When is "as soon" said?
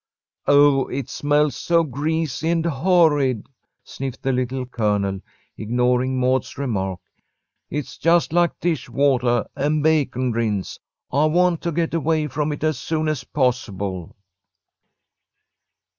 12.63-13.07